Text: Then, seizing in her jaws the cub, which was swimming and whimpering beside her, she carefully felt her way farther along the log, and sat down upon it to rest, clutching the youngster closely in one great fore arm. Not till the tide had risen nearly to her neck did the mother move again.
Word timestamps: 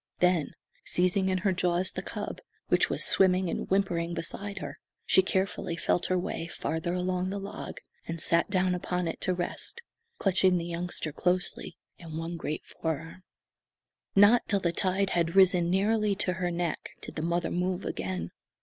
Then, 0.17 0.53
seizing 0.83 1.29
in 1.29 1.37
her 1.45 1.53
jaws 1.53 1.91
the 1.91 2.01
cub, 2.01 2.41
which 2.69 2.89
was 2.89 3.03
swimming 3.05 3.51
and 3.51 3.69
whimpering 3.69 4.15
beside 4.15 4.57
her, 4.57 4.79
she 5.05 5.21
carefully 5.21 5.75
felt 5.77 6.07
her 6.07 6.17
way 6.17 6.47
farther 6.47 6.95
along 6.95 7.29
the 7.29 7.37
log, 7.37 7.77
and 8.07 8.19
sat 8.19 8.49
down 8.49 8.73
upon 8.73 9.07
it 9.07 9.21
to 9.21 9.33
rest, 9.35 9.83
clutching 10.17 10.57
the 10.57 10.65
youngster 10.65 11.11
closely 11.11 11.77
in 11.99 12.17
one 12.17 12.35
great 12.35 12.65
fore 12.65 12.97
arm. 12.97 13.23
Not 14.15 14.47
till 14.47 14.59
the 14.59 14.71
tide 14.71 15.11
had 15.11 15.35
risen 15.35 15.69
nearly 15.69 16.15
to 16.15 16.33
her 16.33 16.49
neck 16.49 16.93
did 16.99 17.13
the 17.15 17.21
mother 17.21 17.51
move 17.51 17.85
again. 17.85 18.31